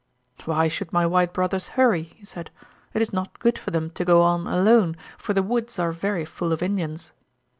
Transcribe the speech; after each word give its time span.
"'Why 0.45 0.67
should 0.67 0.91
my 0.91 1.05
white 1.05 1.31
brothers 1.31 1.67
hurry?' 1.77 2.09
he 2.15 2.25
said. 2.25 2.49
'It 2.91 3.03
is 3.03 3.13
not 3.13 3.37
good 3.37 3.59
for 3.59 3.69
them 3.69 3.91
to 3.91 4.03
go 4.03 4.23
on 4.23 4.47
alone, 4.47 4.97
for 5.15 5.33
the 5.35 5.43
woods 5.43 5.77
are 5.77 5.91
very 5.91 6.25
full 6.25 6.51
of 6.51 6.63
Indians.' 6.63 7.11